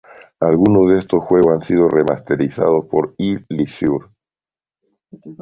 [0.39, 4.07] Algunos de estos juegos han sido remasterizados por l Leisure.